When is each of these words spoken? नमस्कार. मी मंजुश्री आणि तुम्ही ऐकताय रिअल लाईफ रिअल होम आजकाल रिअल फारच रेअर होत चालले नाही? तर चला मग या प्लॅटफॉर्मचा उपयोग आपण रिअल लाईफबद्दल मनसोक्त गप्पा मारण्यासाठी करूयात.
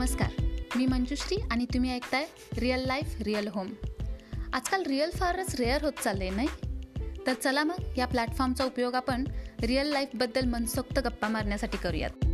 नमस्कार. 0.00 0.44
मी 0.76 0.86
मंजुश्री 0.86 1.36
आणि 1.50 1.64
तुम्ही 1.64 1.92
ऐकताय 1.92 2.26
रिअल 2.58 2.86
लाईफ 2.86 3.22
रिअल 3.22 3.48
होम 3.48 3.68
आजकाल 4.52 4.82
रिअल 4.82 5.10
फारच 5.10 5.54
रेअर 5.54 5.82
होत 5.82 5.92
चालले 6.04 6.30
नाही? 6.30 6.48
तर 7.26 7.32
चला 7.32 7.64
मग 7.64 7.98
या 7.98 8.06
प्लॅटफॉर्मचा 8.06 8.64
उपयोग 8.64 8.94
आपण 8.94 9.24
रिअल 9.62 9.86
लाईफबद्दल 9.86 10.44
मनसोक्त 10.44 10.98
गप्पा 10.98 11.28
मारण्यासाठी 11.28 11.78
करूयात. 11.78 12.29